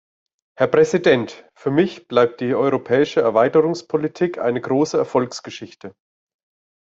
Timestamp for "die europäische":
2.41-3.21